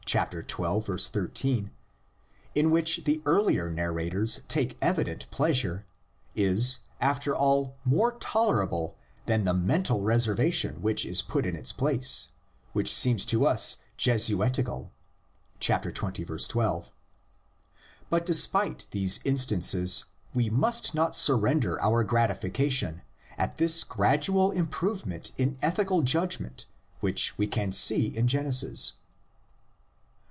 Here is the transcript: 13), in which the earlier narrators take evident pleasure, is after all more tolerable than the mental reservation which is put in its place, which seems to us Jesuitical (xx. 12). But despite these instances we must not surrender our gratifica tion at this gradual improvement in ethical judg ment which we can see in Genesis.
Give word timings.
13), 0.11 1.71
in 2.53 2.69
which 2.69 3.05
the 3.05 3.21
earlier 3.25 3.71
narrators 3.71 4.41
take 4.49 4.77
evident 4.81 5.29
pleasure, 5.31 5.85
is 6.35 6.79
after 6.99 7.33
all 7.33 7.77
more 7.85 8.11
tolerable 8.19 8.97
than 9.25 9.45
the 9.45 9.53
mental 9.53 10.01
reservation 10.01 10.81
which 10.81 11.05
is 11.05 11.21
put 11.21 11.45
in 11.45 11.55
its 11.55 11.71
place, 11.71 12.27
which 12.73 12.93
seems 12.93 13.25
to 13.25 13.45
us 13.47 13.77
Jesuitical 13.95 14.91
(xx. 15.61 16.45
12). 16.49 16.91
But 18.09 18.25
despite 18.25 18.87
these 18.91 19.21
instances 19.23 20.03
we 20.33 20.49
must 20.49 20.93
not 20.93 21.15
surrender 21.15 21.81
our 21.81 22.03
gratifica 22.03 22.69
tion 22.69 23.01
at 23.37 23.55
this 23.55 23.85
gradual 23.85 24.51
improvement 24.51 25.31
in 25.37 25.57
ethical 25.61 26.01
judg 26.01 26.37
ment 26.41 26.65
which 26.99 27.37
we 27.37 27.47
can 27.47 27.71
see 27.71 28.07
in 28.07 28.27
Genesis. 28.27 28.95